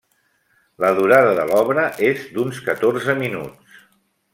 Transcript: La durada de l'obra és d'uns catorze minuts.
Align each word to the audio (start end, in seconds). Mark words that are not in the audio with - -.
La 0.83 0.89
durada 1.01 1.35
de 1.41 1.45
l'obra 1.51 1.85
és 2.11 2.27
d'uns 2.33 2.65
catorze 2.71 3.19
minuts. 3.25 3.83